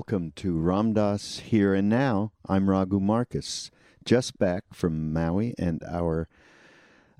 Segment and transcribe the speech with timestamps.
[0.00, 2.32] Welcome to Ram Dass Here and Now.
[2.48, 3.70] I'm Raghu Markus,
[4.02, 6.26] just back from Maui and our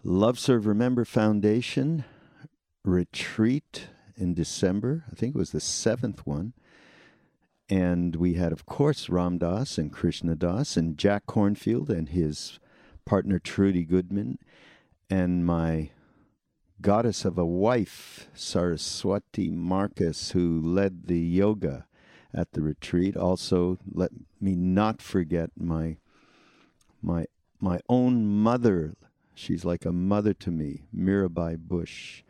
[0.03, 2.07] Love Serve Remember Foundation
[2.83, 5.05] retreat in December.
[5.13, 6.55] I think it was the seventh one.
[7.69, 12.59] And we had, of course, Ram Dass and Krishna Das and Jack Kornfield and his
[13.05, 14.39] partner Trudy Goodman
[15.11, 15.91] and my
[16.81, 21.85] goddess of a wife, Saraswati Markus, who led the yoga
[22.35, 23.17] at the retreat.
[23.17, 25.97] Also, let me not forget my
[27.03, 27.27] my
[27.61, 28.95] my own mother.
[29.35, 32.23] She's like a mother to me, Mirabai Bush,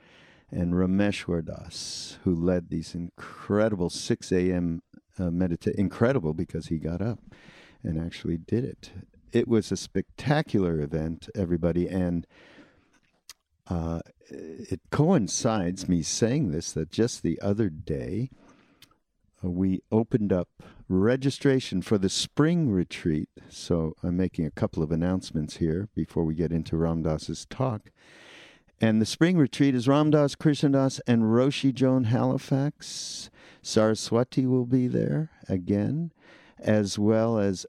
[0.51, 4.83] and Rameshwar Das, who led these incredible 6 a.m.
[5.19, 5.31] Uh,
[5.77, 7.19] incredible because he got up
[7.83, 8.91] and actually did it.
[9.33, 12.27] It was a spectacular event, everybody, and
[13.69, 18.31] uh, it coincides me saying this that just the other day
[19.45, 20.49] Uh, we opened up
[20.89, 23.29] registration for the spring retreat.
[23.49, 27.91] So I'm making a couple of announcements here before we get into Ram Dass's talk.
[28.81, 33.31] And the spring retreat is Ram Dass, Krishnadas, and Roshi Joan Halifax.
[33.61, 36.13] Saraswati will be there again,
[36.59, 37.67] as well as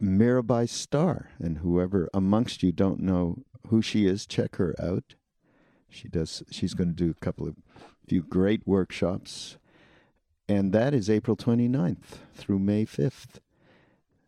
[0.00, 1.30] Mirabai Starr.
[1.40, 5.16] And whoever amongst you don't know who she is, check her out.
[5.88, 6.44] She does.
[6.50, 7.56] She's going to do a couple of
[8.06, 9.58] few great workshops
[10.52, 13.40] and that is April 29th through May 5th.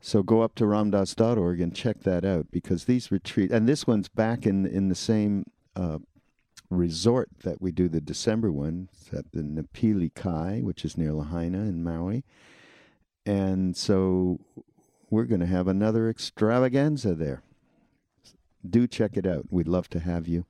[0.00, 4.08] So go up to ramdass.org and check that out because these retreats, and this one's
[4.08, 5.44] back in in the same
[5.76, 5.98] uh,
[6.70, 11.58] resort that we do the December one at the Napili Kai, which is near Lahaina
[11.58, 12.24] in Maui.
[13.26, 14.40] And so
[15.10, 17.42] we're going to have another extravaganza there.
[18.68, 19.46] Do check it out.
[19.50, 20.46] We'd love to have you.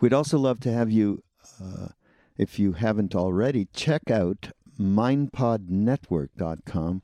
[0.00, 1.24] We'd also love to have you.
[1.60, 1.88] Uh,
[2.36, 7.02] if you haven't already, check out mindpodnetwork.com,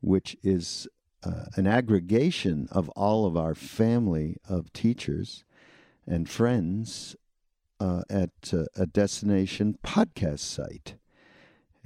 [0.00, 0.88] which is
[1.22, 5.44] uh, an aggregation of all of our family of teachers
[6.06, 7.16] and friends
[7.80, 10.94] uh, at uh, a destination podcast site.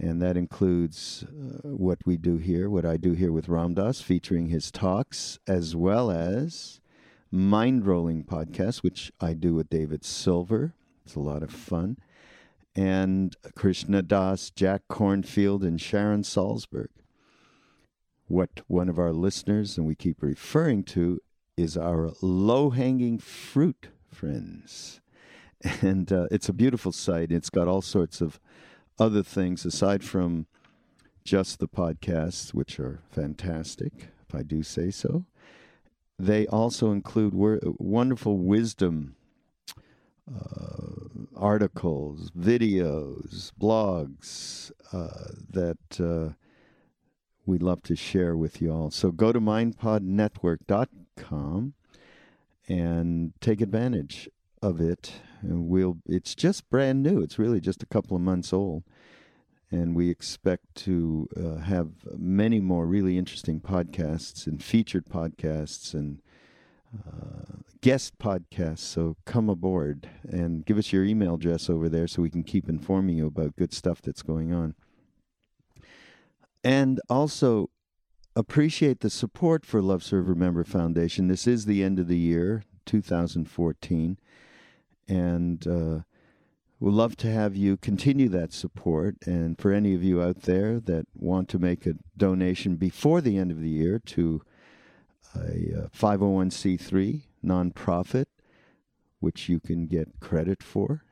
[0.01, 4.47] And that includes uh, what we do here, what I do here with Ramdas, featuring
[4.47, 6.81] his talks, as well as
[7.35, 10.75] Mindrolling Podcast, which I do with David Silver.
[11.05, 11.97] It's a lot of fun
[12.79, 16.91] and Krishna Das, Jack Kornfield, and Sharon Salzberg.
[18.29, 21.19] What one of our listeners, and we keep referring to,
[21.57, 25.01] is our low hanging fruit friends.
[25.83, 27.33] And uh, it's a beautiful site.
[27.33, 28.39] It's got all sorts of
[28.97, 30.47] other things aside from
[31.25, 35.25] just the podcasts, which are fantastic, if I do say so.
[36.17, 39.17] They also include wonderful wisdom
[40.29, 46.35] uh, articles, videos, blogs uh, that uh,
[47.47, 48.91] we'd love to share with you all.
[48.91, 51.75] So go to mindpodnetwork.com
[52.69, 54.29] and take advantage
[54.63, 55.15] of it.
[55.41, 57.23] And we'll it's just brand new.
[57.23, 58.85] It's really just a couple of months old.
[59.71, 66.23] And we expect to uh, have many more really interesting podcasts and featured podcasts and
[67.81, 68.81] guest podcasts.
[68.81, 72.69] So come aboard and give us your email address over there so we can keep
[72.69, 74.75] informing you about good stuff that's going on.
[76.65, 77.71] And also
[78.35, 81.29] appreciate the support for Love Serve Remember Foundation.
[81.29, 84.19] This is the end of the year, 2014.
[85.09, 86.01] And uh,
[86.81, 89.17] we'd love to have you continue that support.
[89.25, 93.39] And for any of you out there that want to make a donation before the
[93.39, 94.43] end of the year to
[95.35, 98.27] a 501c3 uh, nonprofit,
[99.21, 101.05] which you can get credit for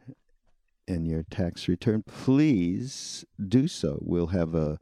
[0.87, 3.99] in your tax return, please do so.
[4.03, 4.79] We'll have a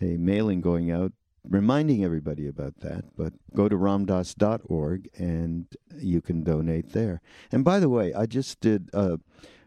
[0.00, 1.12] a mailing going out
[1.48, 3.04] reminding everybody about that.
[3.16, 5.66] But go to ramdass.org and
[5.96, 7.20] you can donate there.
[7.52, 8.90] And by the way, I just did.
[8.92, 9.18] Uh,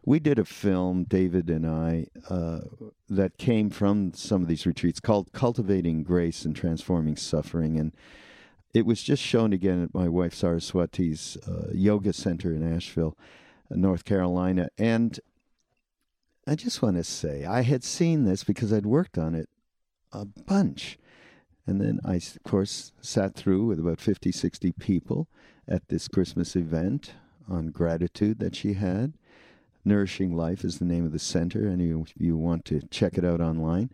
[0.05, 2.61] we did a film, David and I, uh,
[3.09, 7.91] that came from some of these retreats called "Cultivating Grace and Transforming Suffering," and
[8.73, 13.17] it was just shown again at my wife Saraswati's uh, yoga center in Asheville,
[13.71, 14.69] uh, North Carolina.
[14.77, 15.19] And
[16.47, 19.49] I just want to say, I had seen this because I'd worked on it
[20.11, 20.97] a bunch.
[21.65, 25.27] And then I, of course, sat through with about 50, 60 people
[25.67, 27.13] at this Christmas event
[27.47, 29.13] on gratitude that she had.
[29.85, 33.25] Nourishing Life is the name of the center, and you, you want to check it
[33.25, 33.91] out online.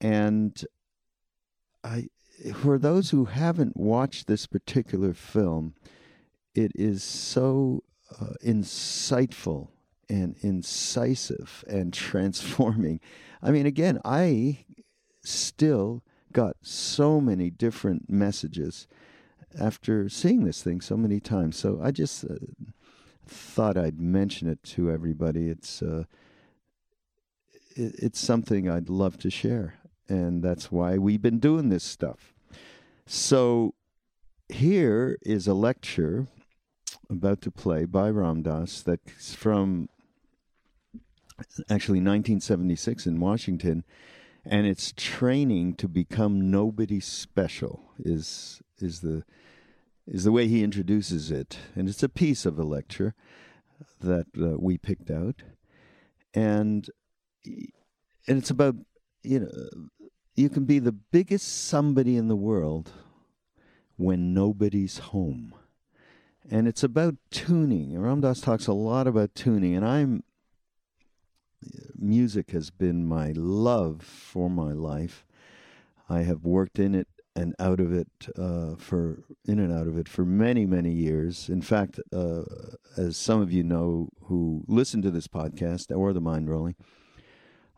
[0.00, 0.64] And
[1.84, 2.08] I
[2.54, 5.74] for those who haven't watched this particular film,
[6.54, 7.84] it is so
[8.20, 9.68] uh, insightful
[10.08, 13.00] and incisive and transforming.
[13.42, 14.64] I mean, again, I
[15.22, 16.02] still
[16.32, 18.86] got so many different messages
[19.58, 21.56] after seeing this thing so many times.
[21.56, 22.36] So I just uh,
[23.26, 25.48] thought I'd mention it to everybody.
[25.48, 26.04] It's uh,
[27.76, 29.74] it, it's something I'd love to share,
[30.10, 32.34] and that's why we've been doing this stuff.
[33.06, 33.74] So
[34.48, 36.26] here is a lecture
[37.08, 39.88] about to play by Ram Dass that's from
[41.70, 43.84] actually 1976 in Washington
[44.44, 49.24] and it's training to become nobody special is is the
[50.06, 53.14] is the way he introduces it and it's a piece of a lecture
[54.00, 55.42] that uh, we picked out
[56.34, 56.90] and
[57.44, 58.76] and it's about
[59.22, 59.50] you know
[60.40, 62.92] you can be the biggest somebody in the world
[63.96, 65.54] when nobody's home
[66.50, 70.22] and it's about tuning Ram Dass talks a lot about tuning and i'm
[71.96, 75.26] music has been my love for my life.
[76.08, 79.96] I have worked in it and out of it uh, for in and out of
[79.96, 81.48] it for many many years.
[81.48, 82.42] In fact, uh,
[82.96, 86.74] as some of you know who listen to this podcast or the Mindrolling,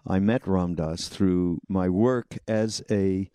[0.07, 3.31] I met Ram Dass through my work as a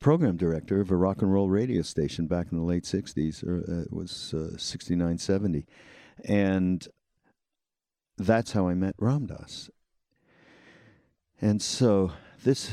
[0.00, 3.64] program director of a rock and roll radio station back in the late 60s or
[3.70, 5.66] uh, it was uh, 69 70
[6.24, 6.88] and
[8.18, 9.70] that's how I met Ram Dass.
[11.40, 12.12] And so
[12.44, 12.70] this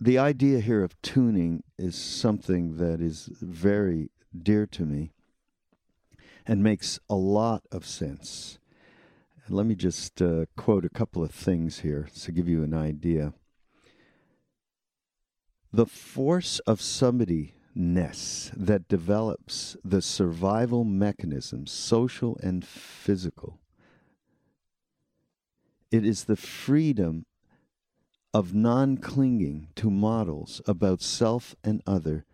[0.00, 5.12] the idea here of tuning is something that is very dear to me
[6.46, 8.59] and makes a lot of sense.
[9.52, 13.32] Let me just uh, quote a couple of things here to give you an idea.
[15.72, 23.58] The force of somebody ness that develops the survival mechanisms, social and physical,
[25.90, 27.26] it is the freedom
[28.32, 32.24] of non clinging to models about self and other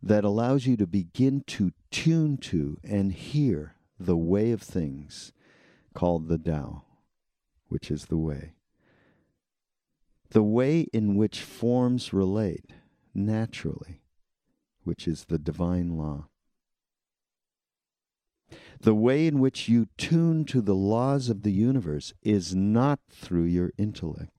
[0.00, 5.32] that allows you to begin to tune to and hear the way of things
[5.94, 6.84] called the Tao,
[7.68, 8.54] which is the way.
[10.30, 12.72] The way in which forms relate
[13.14, 14.00] naturally,
[14.84, 16.30] which is the divine law
[18.80, 23.44] the way in which you tune to the laws of the universe is not through
[23.44, 24.32] your intellect.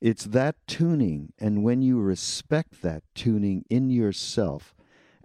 [0.00, 4.74] It's that tuning, and when you respect that tuning in yourself,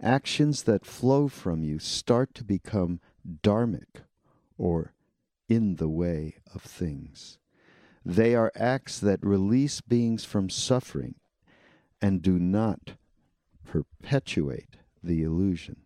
[0.00, 3.00] actions that flow from you start to become
[3.42, 4.02] dharmic
[4.58, 4.92] or
[5.48, 7.38] in the way of things.
[8.04, 11.14] They are acts that release beings from suffering
[12.00, 12.92] and do not
[13.64, 15.76] perpetuate the illusion.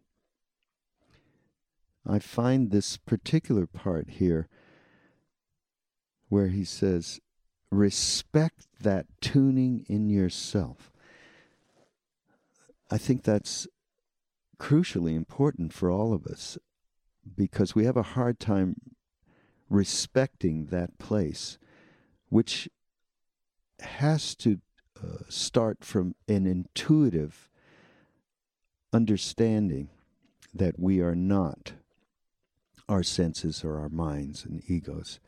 [2.07, 4.49] I find this particular part here
[6.29, 7.21] where he says,
[7.71, 10.91] respect that tuning in yourself.
[12.91, 13.67] I think that's
[14.59, 16.59] crucially important for all of us
[17.37, 18.77] because we have a hard time
[19.69, 21.59] respecting that place,
[22.29, 22.69] which
[23.81, 24.61] has to
[25.03, 27.49] uh, start from an intuitive
[28.93, 29.89] understanding
[30.55, 31.73] that we are not
[32.89, 35.19] our senses or our minds and egos.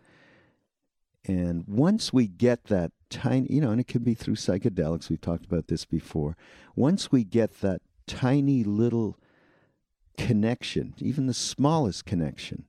[1.24, 5.20] And once we get that tiny, you know, and it can be through psychedelics, we've
[5.20, 6.36] talked about this before.
[6.76, 9.16] Once we get that tiny little
[10.16, 12.64] connection, even the smallest connection,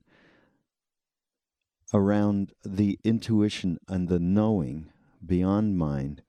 [1.94, 4.90] around the intuition and the knowing
[5.24, 6.22] beyond mind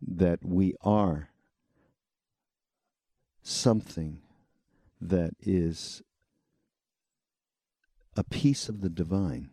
[0.00, 1.30] that we are
[3.42, 4.20] something
[5.00, 6.02] that is
[8.16, 9.50] a piece of the divine.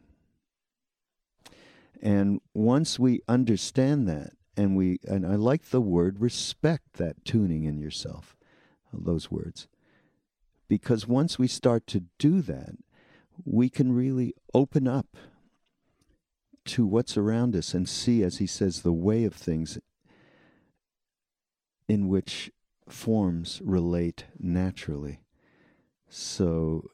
[2.01, 7.63] And once we understand that, and we, and I like the word respect that tuning
[7.63, 8.35] in yourself,
[8.91, 9.67] those words.
[10.67, 12.75] Because once we start to do that,
[13.45, 15.17] we can really open up
[16.65, 19.77] to what's around us and see, as he says, the way of things
[21.87, 22.51] in which
[22.87, 25.19] forms relate naturally.
[26.09, 26.89] So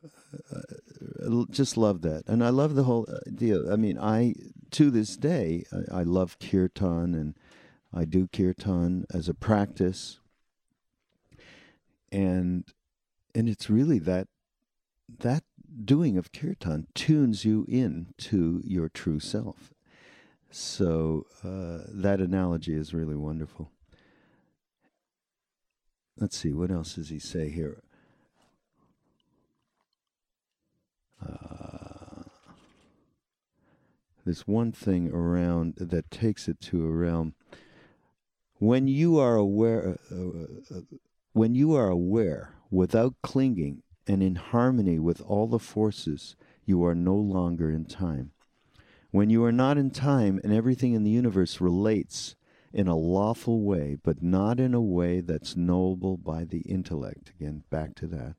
[0.52, 2.24] uh, just love that.
[2.28, 3.72] And I love the whole idea.
[3.72, 4.34] I mean, I,
[4.72, 7.36] to this day, I, I love kirtan and
[7.94, 10.20] I do kirtan as a practice.
[12.12, 12.64] And,
[13.40, 14.28] and it's really that,
[15.08, 15.46] that
[15.86, 19.74] doing of kirtan tunes you in to your true self.
[20.52, 23.72] So uh, that analogy is really wonderful.
[26.18, 27.82] Let's see, what else does he say here?
[31.26, 32.24] Uh,
[34.26, 37.36] this one thing around that takes it to a realm
[38.56, 40.82] when you are aware uh, uh, uh,
[41.32, 46.36] when you are aware without clinging and in harmony with all the forces
[46.66, 48.32] you are no longer in time
[49.12, 52.36] when you are not in time and everything in the universe relates
[52.72, 57.64] in a lawful way but not in a way that's knowable by the intellect again
[57.70, 58.36] back to that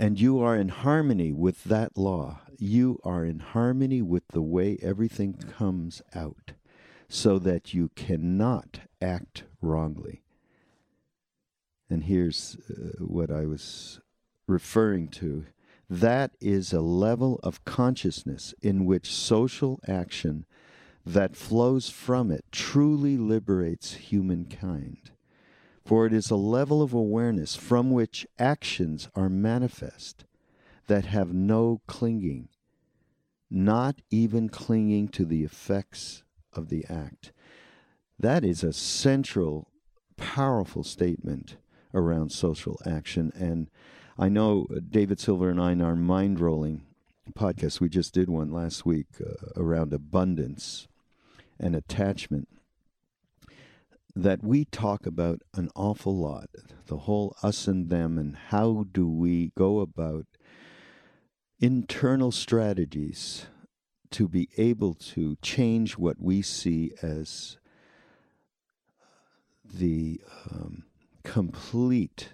[0.00, 2.42] and you are in harmony with that law.
[2.56, 6.52] You are in harmony with the way everything comes out
[7.08, 10.22] so that you cannot act wrongly.
[11.90, 14.00] And here's uh, what I was
[14.46, 15.46] referring to
[15.90, 20.44] that is a level of consciousness in which social action
[21.06, 25.12] that flows from it truly liberates humankind
[25.88, 30.26] for it is a level of awareness from which actions are manifest
[30.86, 32.50] that have no clinging,
[33.50, 37.32] not even clinging to the effects of the act.
[38.18, 39.70] That is a central,
[40.18, 41.56] powerful statement
[41.94, 43.32] around social action.
[43.34, 43.70] And
[44.18, 46.82] I know David Silver and I in our mind rolling
[47.32, 50.88] podcast, we just did one last week uh, around abundance
[51.60, 52.48] and attachment
[54.14, 56.48] that we talk about an awful lot
[56.88, 60.26] the whole us and them, and how do we go about
[61.60, 63.46] internal strategies
[64.10, 67.58] to be able to change what we see as
[69.62, 70.84] the um,
[71.28, 72.30] complete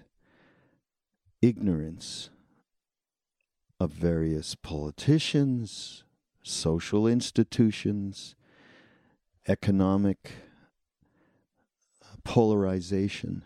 [1.41, 2.29] ignorance
[3.77, 6.05] of various politicians,
[6.43, 8.35] social institutions,
[9.49, 10.31] economic
[12.23, 13.43] polarization,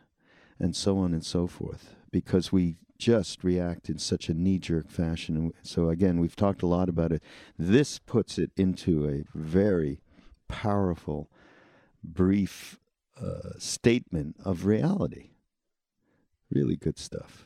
[0.60, 4.88] and so on and so forth, because we just react in such a knee jerk
[4.88, 5.51] fashion.
[5.63, 7.24] So, again, we've talked a lot about it.
[7.58, 10.00] This puts it into a very
[10.48, 11.32] powerful,
[12.03, 12.77] brief
[13.20, 15.32] uh, statement of reality.
[16.51, 17.46] Really good stuff.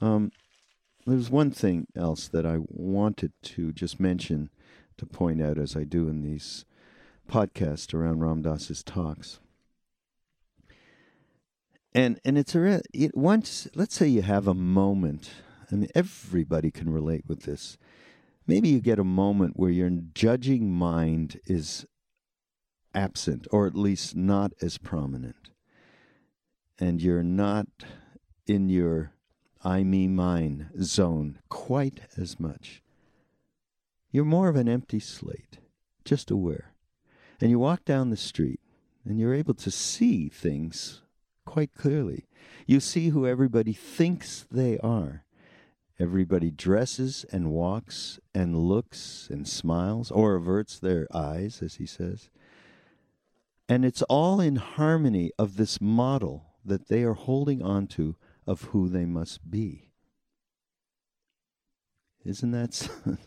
[0.00, 0.32] Um,
[1.06, 4.50] there's one thing else that I wanted to just mention
[4.96, 6.64] to point out as I do in these
[7.28, 9.40] podcasts around Ram Dass's talks.
[11.94, 15.30] And and it's a it, once let's say you have a moment.
[15.72, 17.78] I mean everybody can relate with this.
[18.46, 21.86] Maybe you get a moment where your judging mind is
[22.94, 25.50] absent or at least not as prominent.
[26.78, 27.66] And you're not
[28.46, 29.12] in your
[29.62, 32.82] I me mine zone quite as much.
[34.10, 35.58] You're more of an empty slate,
[36.04, 36.72] just aware.
[37.40, 38.60] And you walk down the street
[39.04, 41.02] and you're able to see things
[41.44, 42.26] quite clearly.
[42.66, 45.24] You see who everybody thinks they are.
[45.98, 52.30] Everybody dresses and walks and looks and smiles or averts their eyes, as he says.
[53.70, 58.62] And it's all in harmony of this model that they are holding on to of
[58.62, 59.92] who they must be.
[62.24, 62.90] Isn't that?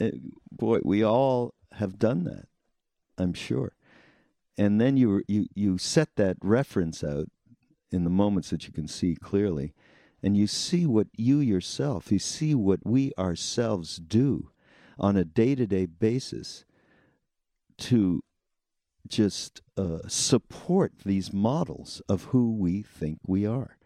[0.00, 0.10] Eh,
[0.50, 2.46] boy, we all have done that.
[3.16, 3.76] I'm sure.
[4.58, 7.26] And then you you you set that reference out
[7.92, 9.72] in the moments that you can see clearly,
[10.20, 14.50] and you see what you yourself, you see what we ourselves do
[14.98, 16.64] on a day-to-day basis
[17.78, 18.20] to
[19.08, 23.76] just uh, support these models of who we think we are.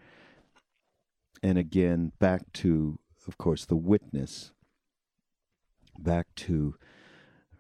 [1.43, 4.53] And again, back to, of course, the witness,
[5.99, 6.75] back to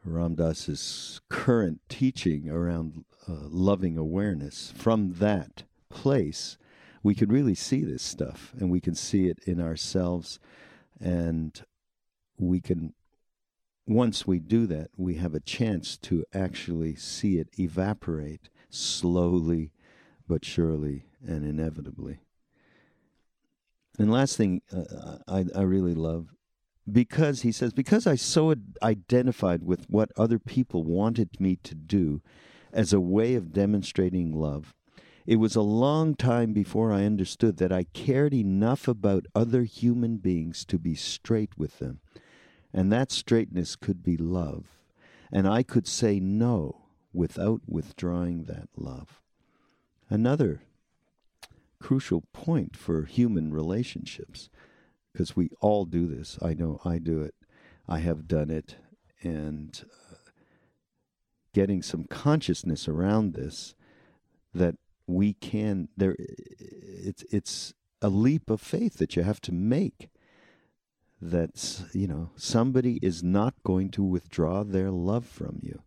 [0.04, 6.56] Ram Dass's current teaching around uh, loving awareness, from that place,
[7.02, 10.40] we could really see this stuff and we can see it in ourselves.
[11.00, 11.60] And
[12.38, 12.94] we can,
[13.88, 19.72] once we do that, we have a chance to actually see it evaporate slowly
[20.28, 22.20] but surely and inevitably.
[23.98, 26.34] And last thing uh, I, I really love
[26.90, 32.20] because he says because I so identified with what other people wanted me to do
[32.72, 34.74] as a way of demonstrating love.
[35.26, 40.18] It was a long time before I understood that I cared enough about other human
[40.18, 42.00] beings to be straight with them.
[42.72, 44.78] And that straightness could be love.
[45.32, 49.20] And I could say no without withdrawing that love.
[50.10, 50.62] Another
[51.80, 54.48] crucial point for human relationships
[55.12, 56.38] because we all do this.
[56.42, 57.34] I know I do it.
[57.88, 58.76] I have done it.
[59.22, 60.16] And uh,
[61.52, 63.74] getting some consciousness around this
[64.54, 70.08] that we can there it's it's a leap of faith that you have to make
[71.20, 75.82] that you know somebody is not going to withdraw their love from you.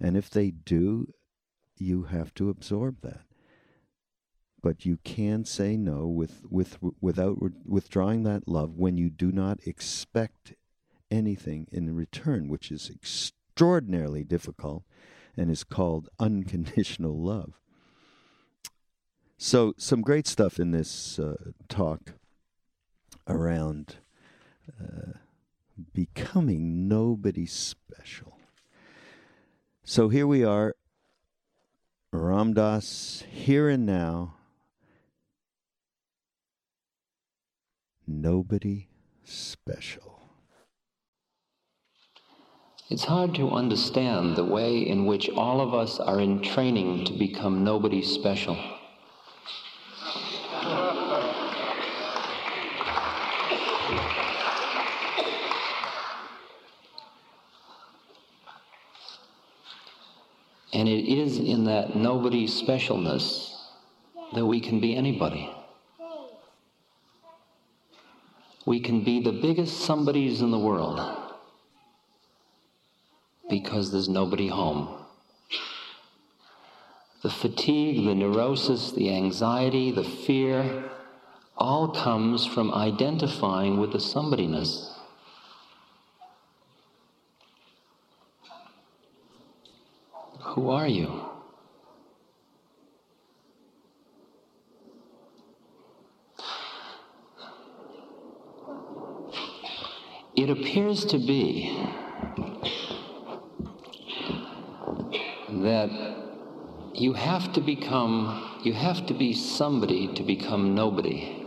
[0.00, 1.12] And if they do
[1.80, 3.22] you have to absorb that.
[4.62, 9.58] But you can say no with with without withdrawing that love when you do not
[9.66, 10.54] expect
[11.10, 14.84] anything in return which is extraordinarily difficult
[15.36, 17.54] and is called unconditional love.
[19.38, 21.36] So some great stuff in this uh,
[21.68, 22.12] talk
[23.26, 23.96] around
[25.92, 28.38] becoming nobody special.
[29.84, 30.74] So here we are,
[32.12, 34.34] Ram Dass, here and now.
[38.06, 38.88] Nobody
[39.24, 40.20] special.
[42.90, 47.12] It's hard to understand the way in which all of us are in training to
[47.12, 48.56] become nobody special.
[60.80, 63.54] And it is in that nobody specialness
[64.32, 65.52] that we can be anybody.
[68.64, 70.98] We can be the biggest somebodies in the world
[73.50, 75.04] because there's nobody home.
[77.22, 80.90] The fatigue, the neurosis, the anxiety, the fear,
[81.58, 84.90] all comes from identifying with the somebodyness.
[90.60, 91.24] Who are you?
[100.36, 101.82] It appears to be
[105.48, 105.88] that
[106.92, 111.42] you have to become, you have to be somebody to become nobody.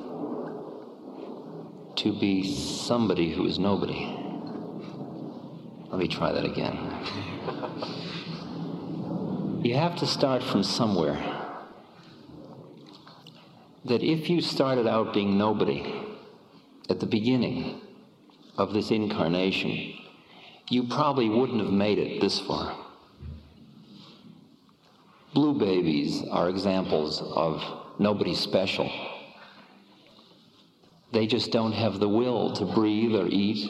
[1.97, 4.07] To be somebody who is nobody.
[5.91, 7.51] Let me try that again.
[9.63, 11.17] You have to start from somewhere.
[13.85, 16.03] That if you started out being nobody
[16.89, 17.79] at the beginning
[18.57, 19.93] of this incarnation,
[20.69, 22.77] you probably wouldn't have made it this far.
[25.33, 27.63] Blue babies are examples of
[27.99, 28.91] nobody special.
[31.13, 33.69] They just don't have the will to breathe or eat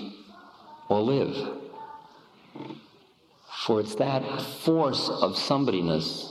[0.89, 1.62] or live.
[3.65, 6.29] For it's that force of somebodyness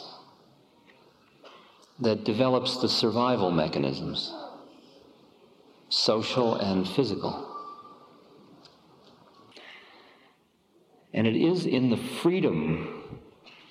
[1.99, 4.35] that develops the survival mechanisms,
[5.88, 7.49] social and physical.
[11.14, 13.18] And it is in the freedom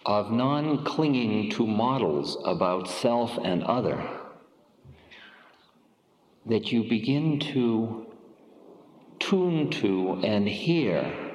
[0.08, 4.04] of non clinging to models about self and other
[6.48, 8.08] that you begin to
[9.20, 11.31] tune to and hear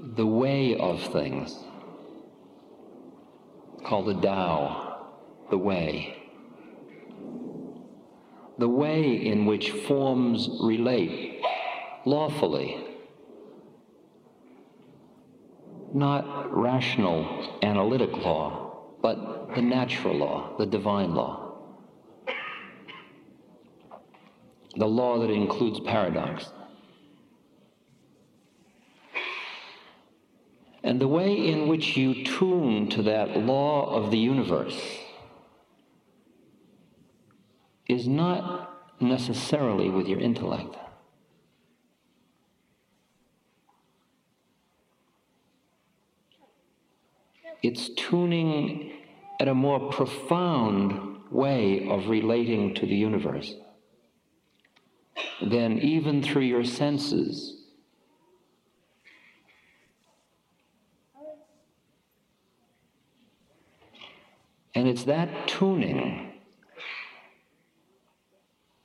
[0.00, 1.56] the way of things,
[3.84, 5.08] called the Tao,
[5.50, 6.14] the way.
[8.58, 11.42] The way in which forms relate
[12.04, 12.84] lawfully,
[15.94, 21.44] not rational analytic law, but the natural law, the divine law.
[24.76, 26.52] The law that includes paradox.
[30.82, 34.80] And the way in which you tune to that law of the universe
[37.88, 40.76] is not necessarily with your intellect.
[47.62, 48.92] It's tuning
[49.40, 53.54] at a more profound way of relating to the universe
[55.42, 57.57] than even through your senses
[64.78, 66.34] And it's that tuning.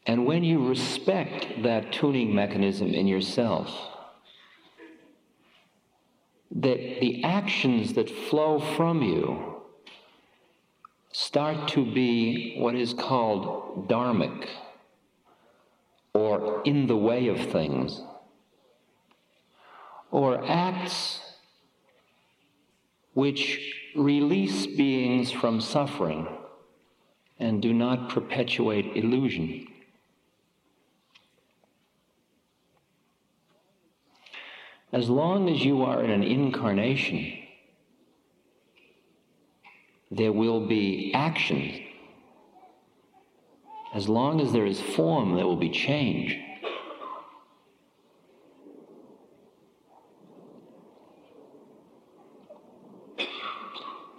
[0.08, 3.69] And when you respect that tuning mechanism in yourself,
[6.49, 9.62] that the actions that flow from you
[11.12, 14.47] start to be what is called dharmic,
[16.15, 18.01] or in the way of things,
[20.10, 21.19] or acts
[23.13, 26.27] which release beings from suffering
[27.39, 29.67] and do not perpetuate illusion.
[34.91, 37.39] As long as you are in an incarnation,
[40.12, 41.84] there will be action.
[43.93, 46.39] As long as there is form, there will be change.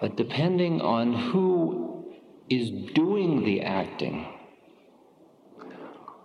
[0.01, 2.15] But depending on who
[2.51, 4.27] is doing the acting,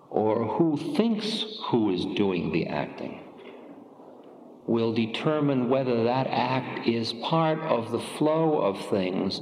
[0.09, 3.21] or who thinks who is doing the acting,
[4.65, 9.41] will determine whether that act is part of the flow of things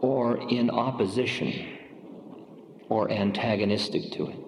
[0.00, 1.78] or in opposition
[2.88, 4.45] or antagonistic to it.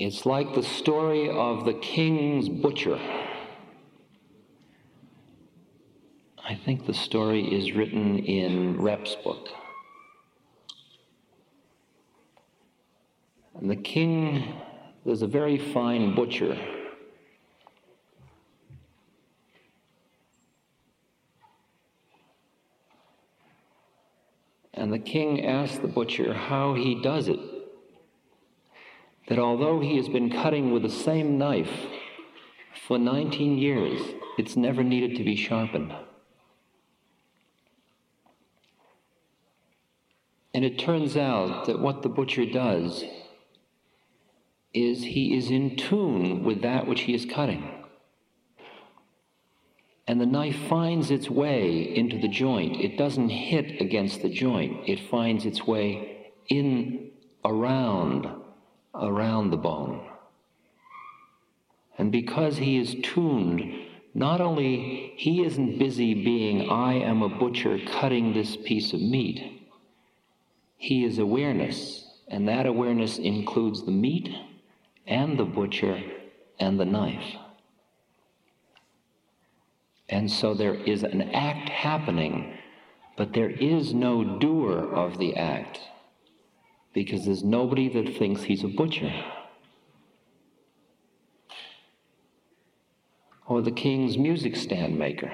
[0.00, 3.00] It's like the story of the king's butcher.
[6.38, 9.48] I think the story is written in Reps' book.
[13.56, 14.54] And the king,
[15.04, 16.56] there's a very fine butcher.
[24.74, 27.57] And the king asked the butcher how he does it
[29.28, 31.86] that although he has been cutting with the same knife
[32.86, 34.00] for 19 years,
[34.38, 35.92] it's never needed to be sharpened.
[40.54, 43.04] And it turns out that what the butcher does
[44.72, 47.84] is he is in tune with that which he is cutting.
[50.06, 52.80] And the knife finds its way into the joint.
[52.80, 57.10] It doesn't hit against the joint, it finds its way in,
[57.44, 58.26] around,
[59.00, 60.06] around the bone.
[61.96, 67.78] And because he is tuned, not only he isn't busy being, I am a butcher
[67.86, 69.64] cutting this piece of meat,
[70.76, 74.28] he is awareness, and that awareness includes the meat
[75.06, 76.00] and the butcher
[76.60, 77.36] and the knife.
[80.08, 82.56] And so there is an act happening,
[83.16, 85.80] but there is no doer of the act
[87.04, 89.12] because there's nobody that thinks he's a butcher.
[93.46, 95.32] Or the king's music stand maker.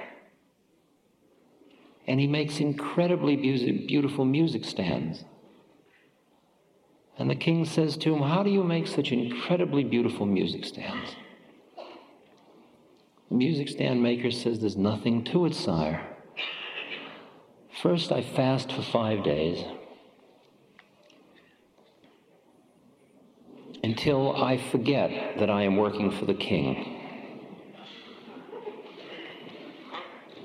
[2.07, 5.25] And he makes incredibly beautiful music stands.
[7.17, 11.17] And the king says to him, How do you make such incredibly beautiful music stands?
[13.31, 16.07] The music stand maker says, There's nothing to it, sire.
[17.81, 19.65] First, I fast for five days.
[23.85, 27.01] Until I forget that I am working for the king.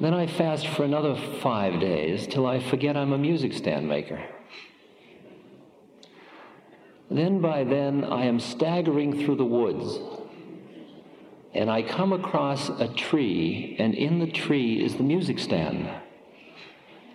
[0.02, 4.22] Then I fast for another five days till I forget I'm a music stand maker.
[7.10, 10.00] Then by then I am staggering through the woods
[11.54, 15.90] and I come across a tree, and in the tree is the music stand.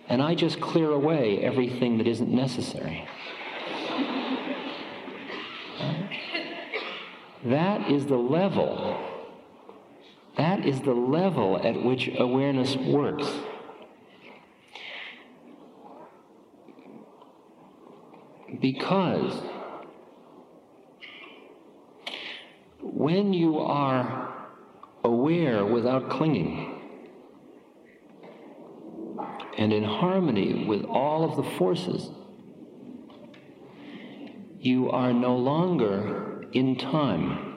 [0.09, 3.07] And I just clear away everything that isn't necessary.
[7.45, 8.99] That is the level.
[10.35, 13.31] That is the level at which awareness works.
[18.59, 19.43] Because
[22.81, 24.47] when you are
[25.03, 26.81] aware without clinging
[29.55, 32.09] and in harmony with all of the forces,
[34.57, 37.51] you are no longer in time.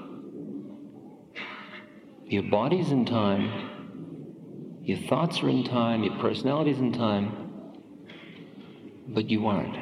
[2.26, 7.74] Your body's in time, your thoughts are in time, your personality's in time,
[9.06, 9.76] but you aren't.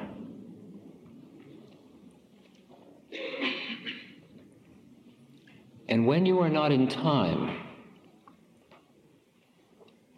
[5.89, 7.63] And when you are not in time,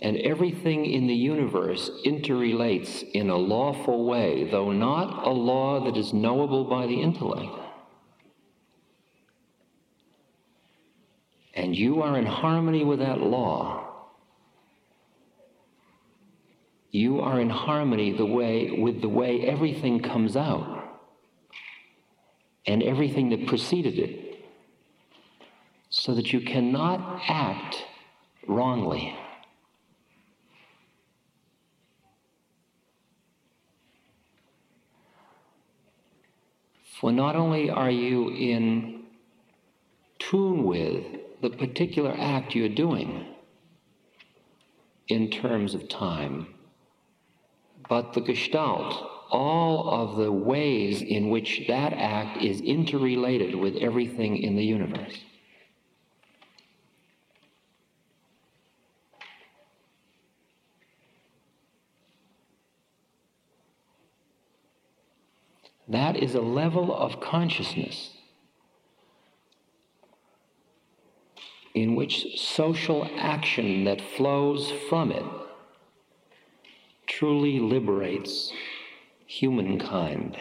[0.00, 5.96] and everything in the universe interrelates in a lawful way, though not a law that
[5.96, 7.67] is knowable by the intellect,
[11.58, 13.84] and you are in harmony with that law,
[16.92, 20.84] you are in harmony the way, with the way everything comes out
[22.64, 24.46] and everything that preceded it,
[25.90, 27.84] so that you cannot act
[28.46, 29.16] wrongly.
[37.00, 39.02] For not only are you in
[40.20, 41.04] tune with
[41.40, 43.26] the particular act you're doing
[45.08, 46.46] in terms of time,
[47.88, 48.94] but the gestalt,
[49.30, 55.18] all of the ways in which that act is interrelated with everything in the universe.
[65.88, 68.17] That is a level of consciousness
[71.82, 75.24] in which social action that flows from it
[77.06, 78.52] truly liberates
[79.26, 80.36] humankind.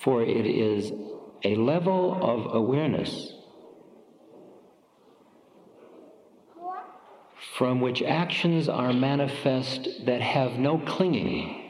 [0.00, 0.92] For it is
[1.44, 3.32] a level of awareness
[7.56, 11.61] from which actions are manifest that have no clinging.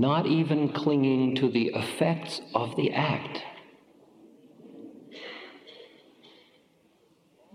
[0.00, 3.42] Not even clinging to the effects of the act.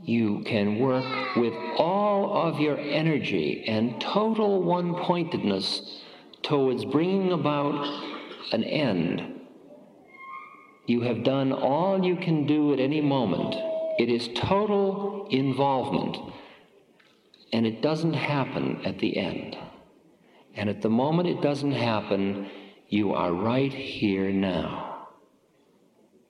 [0.04, 6.04] You can work with all of your energy and total one pointedness
[6.44, 7.86] towards bringing about
[8.52, 9.36] an end
[10.88, 13.56] you have done all you can do at any moment.
[13.98, 16.18] It is total involvement.
[17.52, 19.58] And it doesn't happen at the end.
[20.56, 22.50] And at the moment it doesn't happen,
[22.88, 25.08] you are right here now.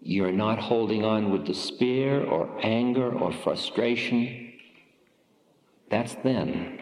[0.01, 4.53] You're not holding on with despair or anger or frustration.
[5.89, 6.81] That's then.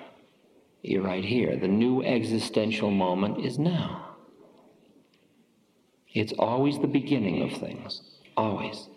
[0.81, 1.55] You're right here.
[1.57, 4.15] The new existential moment is now.
[6.13, 8.01] It's always the beginning of things.
[8.35, 8.89] Always.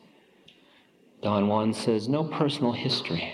[1.22, 3.32] Don Juan says, no personal history.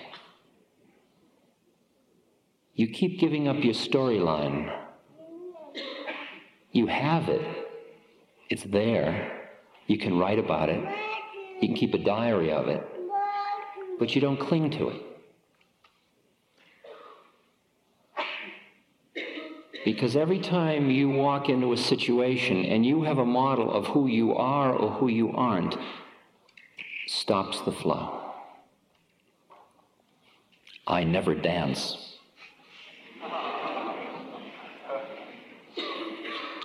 [2.74, 4.81] You keep giving up your storyline.
[6.72, 7.42] You have it.
[8.48, 9.40] It's there.
[9.86, 10.82] You can write about it.
[11.60, 12.82] You can keep a diary of it.
[13.98, 15.02] But you don't cling to it.
[19.84, 24.06] Because every time you walk into a situation and you have a model of who
[24.06, 25.76] you are or who you aren't,
[27.06, 28.20] stops the flow.
[30.86, 32.11] I never dance.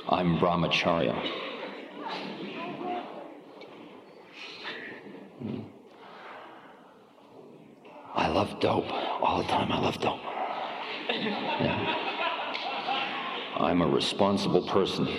[0.10, 1.14] I'm brahmacharya.
[5.40, 5.60] Hmm.
[8.16, 9.70] I love dope all the time.
[9.70, 10.22] I love dope.
[11.10, 11.96] Yeah.
[13.58, 15.10] I'm a responsible person.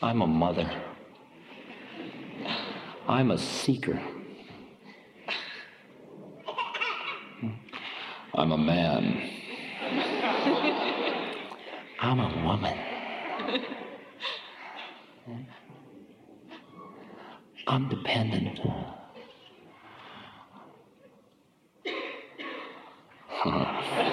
[0.00, 0.70] I'm a mother.
[3.06, 4.00] I'm a seeker.
[7.40, 7.50] Hmm.
[8.34, 9.35] I'm a man.
[12.00, 12.78] I'm a woman.
[17.68, 18.60] I'm dependent.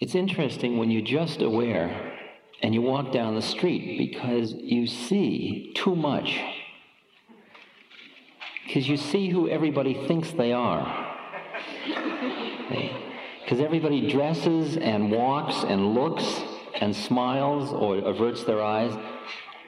[0.00, 2.12] It's interesting when you're just aware
[2.62, 6.40] and you walk down the street because you see too much.
[8.66, 11.06] Because you see who everybody thinks they are.
[13.42, 16.42] Because everybody dresses and walks and looks
[16.82, 18.92] and smiles or averts their eyes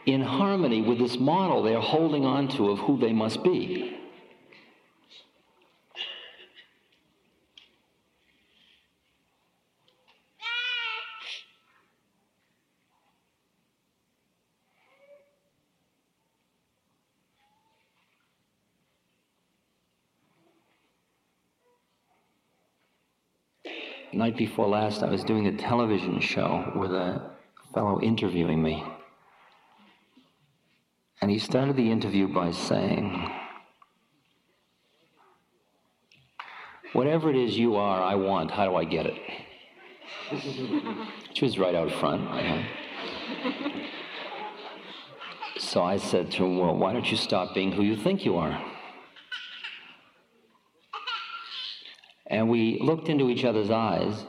[0.05, 4.00] in harmony with this model they're holding on to of who they must be.
[24.21, 27.31] Night before last, I was doing a television show with a
[27.73, 28.85] fellow interviewing me.
[31.23, 33.31] And he started the interview by saying,
[36.93, 39.19] Whatever it is you are, I want, how do I get it?
[41.33, 42.23] She was right out front.
[45.59, 48.37] So I said to him, Well, why don't you stop being who you think you
[48.37, 48.61] are?
[52.31, 54.25] And we looked into each other's eyes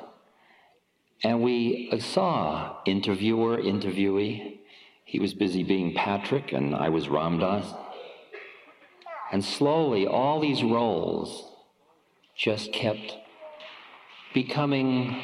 [1.23, 4.57] and we saw interviewer, interviewee.
[5.05, 7.71] He was busy being Patrick and I was Ram Dass.
[9.31, 11.47] And slowly, all these roles
[12.35, 13.15] just kept
[14.33, 15.21] becoming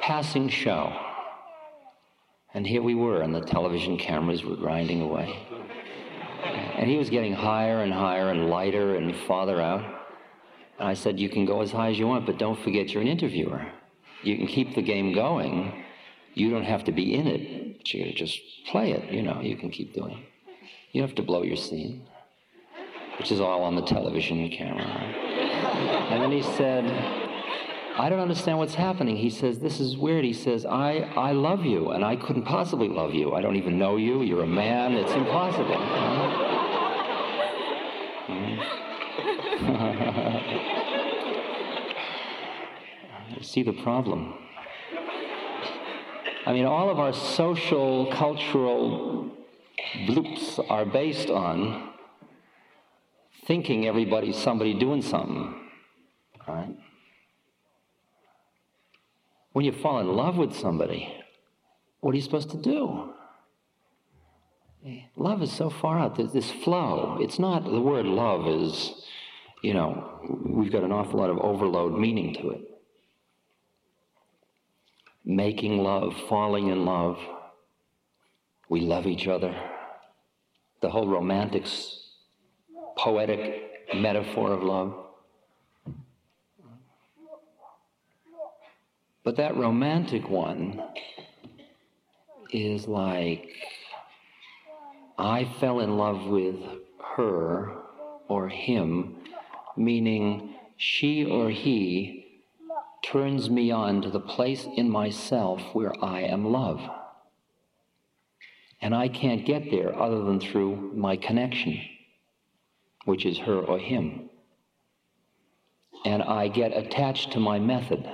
[0.00, 0.96] passing show.
[2.54, 5.36] And here we were, and the television cameras were grinding away.
[6.76, 9.95] And he was getting higher and higher and lighter and farther out.
[10.78, 13.08] I said, You can go as high as you want, but don't forget you're an
[13.08, 13.66] interviewer.
[14.22, 15.84] You can keep the game going.
[16.34, 19.70] You don't have to be in it, you just play it, you know, you can
[19.70, 20.28] keep doing it.
[20.92, 22.06] You have to blow your scene.
[23.18, 24.84] which is all on the television camera.
[24.84, 26.84] and then he said,
[27.98, 29.16] I don't understand what's happening.
[29.16, 30.24] He says, This is weird.
[30.26, 33.34] He says, I, I love you, and I couldn't possibly love you.
[33.34, 34.22] I don't even know you.
[34.22, 34.92] You're a man.
[34.92, 35.76] It's impossible.
[39.68, 41.02] I
[43.42, 44.34] see the problem.
[46.46, 49.32] I mean, all of our social, cultural
[50.06, 51.90] bloops are based on
[53.46, 55.54] thinking everybody's somebody doing something,
[56.46, 56.76] right?
[59.52, 61.12] When you fall in love with somebody,
[62.00, 63.14] what are you supposed to do?
[65.16, 66.16] Love is so far out.
[66.16, 67.18] There's this flow.
[67.20, 68.94] It's not, the word love is,
[69.62, 72.62] you know, we've got an awful lot of overload meaning to it.
[75.24, 77.18] Making love, falling in love.
[78.68, 79.54] We love each other.
[80.82, 81.66] The whole romantic,
[82.96, 84.94] poetic metaphor of love.
[89.24, 90.80] But that romantic one
[92.52, 93.50] is like,
[95.18, 96.56] I fell in love with
[97.16, 97.72] her
[98.28, 99.15] or him,
[99.76, 102.42] meaning she or he
[103.02, 106.80] turns me on to the place in myself where I am love.
[108.80, 111.80] And I can't get there other than through my connection,
[113.04, 114.28] which is her or him.
[116.04, 118.06] And I get attached to my method.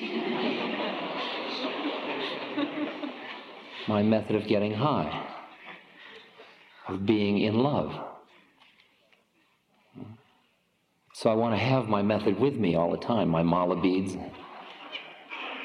[3.88, 5.26] my method of getting high,
[6.88, 8.11] of being in love.
[11.22, 14.16] So I want to have my method with me all the time, my mala beads,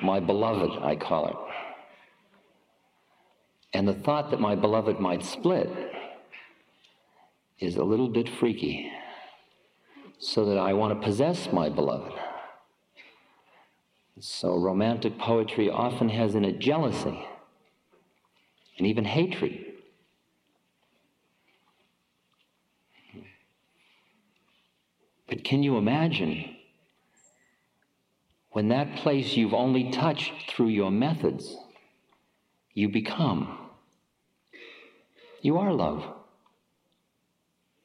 [0.03, 1.35] my beloved, I call it.
[3.73, 5.67] And the thought that my beloved might split
[7.57, 8.91] is a little bit freaky,
[10.19, 12.13] so that I want to possess my beloved.
[14.19, 17.25] So romantic poetry often has in it jealousy
[18.77, 19.66] and even hatred.
[25.37, 26.55] But can you imagine
[28.53, 31.55] when that place you've only touched through your methods,
[32.73, 33.55] you become?
[35.43, 36.03] You are love.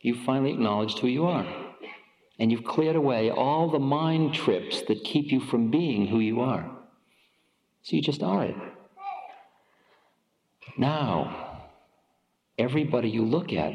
[0.01, 1.47] You've finally acknowledged who you are.
[2.39, 6.41] And you've cleared away all the mind trips that keep you from being who you
[6.41, 6.71] are.
[7.83, 8.57] So you just are it.
[10.79, 11.69] Now,
[12.57, 13.75] everybody you look at,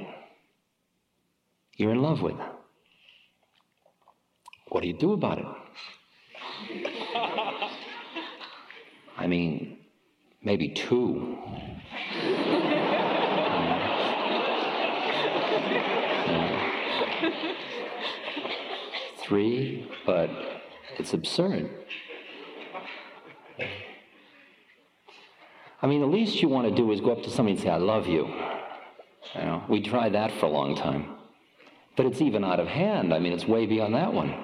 [1.75, 2.37] you're in love with.
[4.77, 5.45] What do you do about it?
[9.17, 9.79] I mean,
[10.43, 11.35] maybe two.
[19.23, 20.29] Three, but
[20.99, 21.71] it's absurd.
[25.81, 27.71] I mean, the least you want to do is go up to somebody and say,
[27.71, 28.27] I love you.
[29.33, 31.15] You know, we tried that for a long time.
[31.95, 33.11] But it's even out of hand.
[33.11, 34.43] I mean, it's way beyond that one.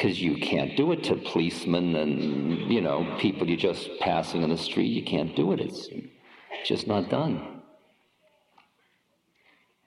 [0.00, 4.48] Because you can't do it to policemen and, you know, people you're just passing on
[4.48, 4.86] the street.
[4.86, 5.60] You can't do it.
[5.60, 5.90] It's
[6.64, 7.60] just not done.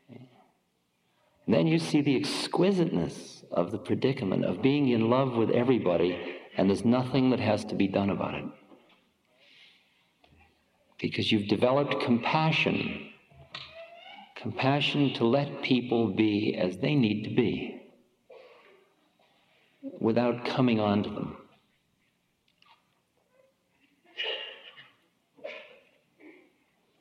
[0.10, 6.38] And then you see the exquisiteness of the predicament of being in love with everybody,
[6.58, 8.46] and there's nothing that has to be done about it
[11.02, 13.10] because you've developed compassion.
[14.36, 17.83] Compassion to let people be as they need to be
[20.00, 21.38] without coming on to them.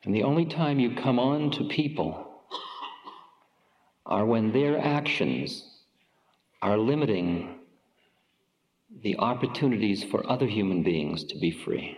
[0.05, 2.43] And the only time you come on to people
[4.05, 5.65] are when their actions
[6.61, 7.61] are limiting
[9.03, 11.97] the opportunities for other human beings to be free.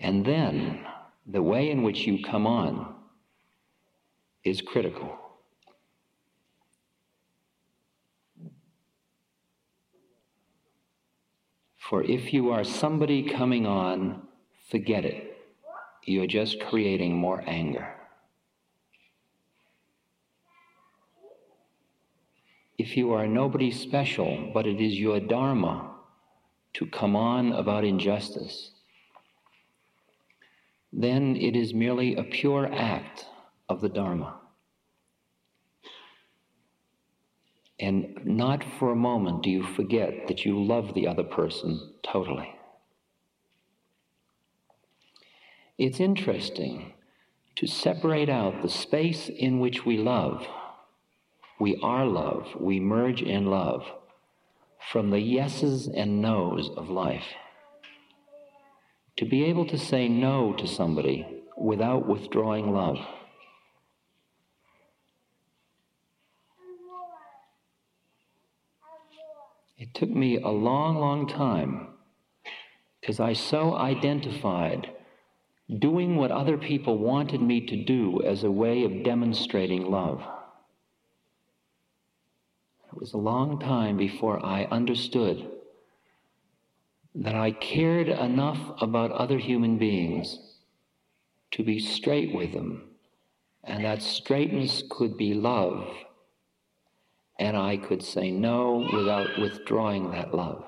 [0.00, 0.84] And then
[1.26, 2.94] the way in which you come on
[4.44, 5.21] is critical.
[11.88, 14.22] For if you are somebody coming on,
[14.70, 15.36] forget it.
[16.04, 17.88] You're just creating more anger.
[22.78, 25.96] If you are nobody special, but it is your dharma
[26.74, 28.70] to come on about injustice,
[30.92, 33.26] then it is merely a pure act
[33.68, 34.41] of the Dharma.
[37.82, 42.54] And not for a moment do you forget that you love the other person totally.
[45.76, 46.92] It's interesting.
[47.56, 50.46] to separate out the space in which we love,
[51.60, 53.84] we are love, we merge in love,
[54.90, 57.34] from the yeses and nos of life.
[59.18, 61.26] To be able to say no to somebody
[61.56, 62.98] without withdrawing love.
[69.82, 71.88] It took me a long, long time
[73.00, 74.88] because I so identified
[75.76, 80.22] doing what other people wanted me to do as a way of demonstrating love.
[82.92, 85.50] It was a long time before I understood
[87.16, 90.38] that I cared enough about other human beings
[91.50, 92.84] to be straight with them,
[93.64, 95.88] and that straightness could be love,
[97.42, 100.64] and I could say no without withdrawing that love.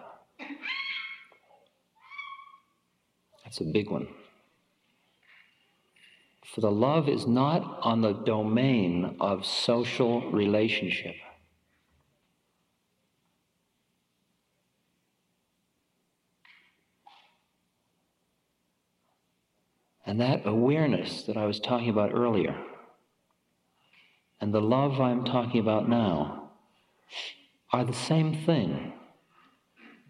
[3.44, 4.08] That's a big one.
[6.52, 11.14] For the love is not on the domain of social relationship.
[20.04, 22.56] And that awareness that I was talking about earlier,
[24.40, 26.43] and the love I'm talking about now,
[27.72, 28.92] are the same thing.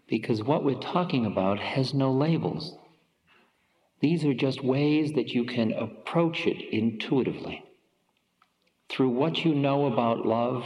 [0.07, 2.77] Because what we're talking about has no labels.
[4.01, 7.63] These are just ways that you can approach it intuitively.
[8.89, 10.63] Through what you know about love,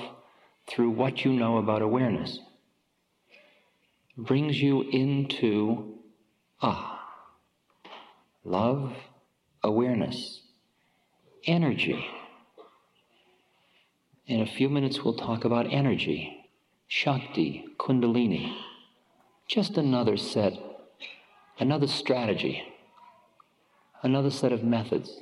[0.68, 2.40] through what you know about awareness,
[4.18, 6.00] brings you into
[6.62, 7.00] ah,
[8.44, 8.94] love,
[9.64, 10.42] awareness,
[11.46, 12.06] energy.
[14.30, 16.46] In a few minutes, we'll talk about energy,
[16.88, 18.56] Shakti, Kundalini.
[19.48, 20.54] Just another set,
[21.60, 22.64] another strategy
[24.02, 25.22] another set of methods.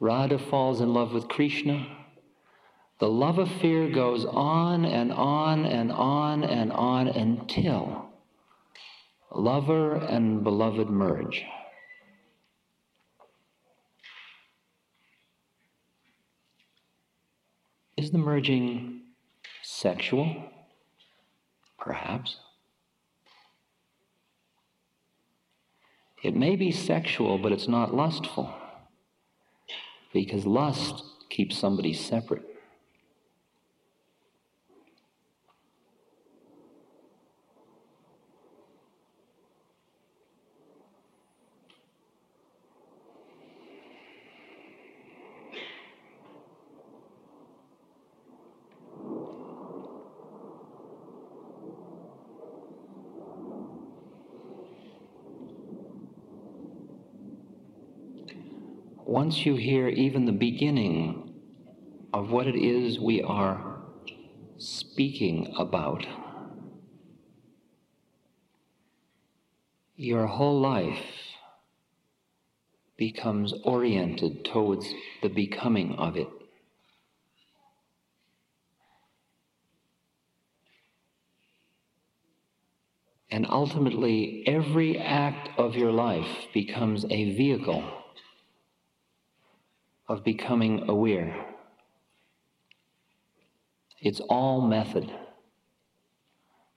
[0.00, 1.86] Radha falls in love with Krishna.
[3.00, 8.06] The love affair goes on and on and on and on until
[9.30, 11.44] lover and beloved merge.
[18.04, 19.00] Is the merging
[19.62, 20.36] sexual?
[21.78, 22.36] Perhaps.
[26.22, 28.54] It may be sexual, but it's not lustful.
[30.12, 32.44] Because lust keeps somebody separate.
[59.24, 61.32] Once you hear even the beginning
[62.12, 63.80] of what it is we are
[64.58, 66.06] speaking about,
[69.96, 71.06] your whole life
[72.98, 76.28] becomes oriented towards the becoming of it.
[83.30, 88.03] And ultimately, every act of your life becomes a vehicle
[90.08, 91.46] of becoming aware.
[94.00, 95.10] It's all method.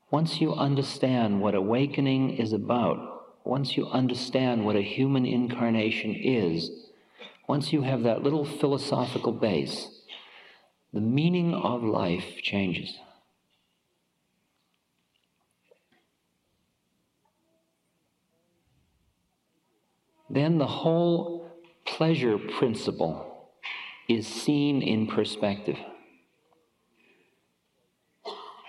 [0.10, 6.70] Once you understand what awakening is about, once you understand what a human incarnation is,
[7.48, 10.02] once you have that little philosophical base,
[10.94, 12.98] the meaning of life changes.
[20.30, 21.37] Then the whole
[21.98, 23.50] pleasure principle
[24.08, 25.78] is seen in perspective.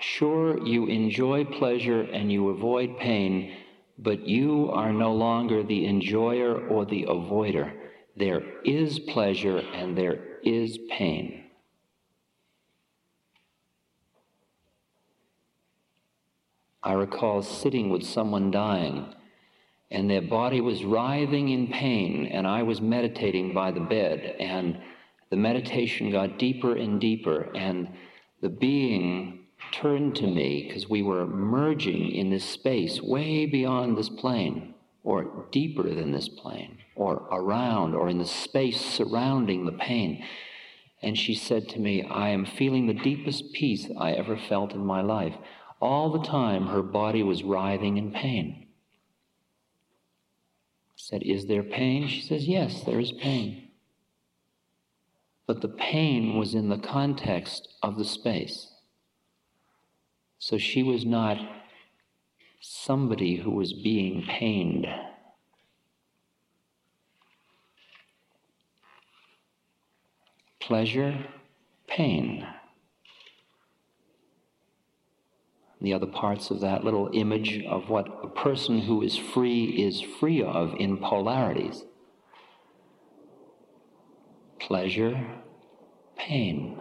[0.00, 3.54] Sure, you enjoy pleasure and you avoid pain,
[3.98, 7.70] but you are no longer the enjoyer or the avoider.
[8.16, 11.44] There is pleasure and there is pain.
[16.82, 19.14] I recall sitting with someone dying
[19.90, 24.78] and their body was writhing in pain, and I was meditating by the bed, and
[25.30, 27.88] the meditation got deeper and deeper, and
[28.42, 34.10] the being turned to me because we were merging in this space way beyond this
[34.10, 40.22] plane, or deeper than this plane, or around, or in the space surrounding the pain.
[41.00, 44.84] And she said to me, I am feeling the deepest peace I ever felt in
[44.84, 45.34] my life.
[45.80, 48.67] All the time, her body was writhing in pain
[51.08, 52.06] said, Is there pain?
[52.06, 53.68] She says, Yes, there is pain.
[55.46, 58.74] But the pain was in the context of the space.
[60.38, 61.38] So she was not
[62.60, 64.86] somebody who was being pained.
[70.60, 71.24] Pleasure,
[71.86, 72.46] pain.
[75.80, 80.00] The other parts of that little image of what a person who is free is
[80.00, 81.84] free of in polarities
[84.68, 85.26] pleasure,
[86.16, 86.78] pain,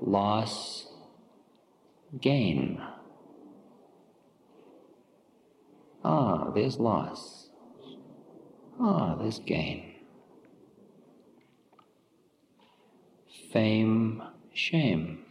[0.00, 0.86] loss,
[2.20, 2.80] gain.
[6.04, 7.48] Ah, there's loss.
[8.78, 9.92] Ah, there's gain.
[13.52, 15.24] Fame, shame.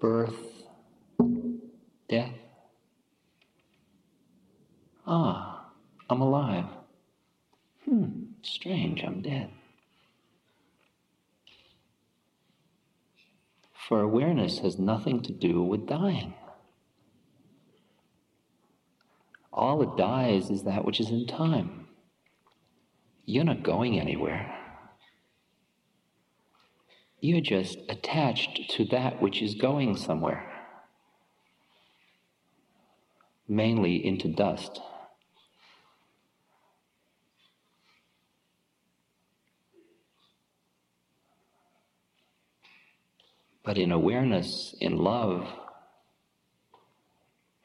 [0.00, 0.36] Birth,
[2.08, 2.32] death.
[5.06, 5.70] Ah,
[6.10, 6.66] I'm alive.
[7.84, 9.50] Hmm, strange, I'm dead.
[13.88, 16.34] For awareness has nothing to do with dying.
[19.52, 21.86] All it dies is that which is in time.
[23.24, 24.55] You're not going anywhere.
[27.26, 30.48] You're just attached to that which is going somewhere,
[33.48, 34.80] mainly into dust.
[43.64, 45.48] But in awareness, in love,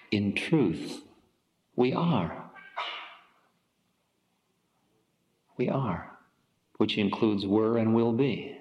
[0.09, 1.03] in truth,
[1.75, 2.49] we are.
[5.55, 6.17] We are,
[6.77, 8.60] which includes were and will be.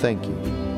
[0.00, 0.69] Thank you.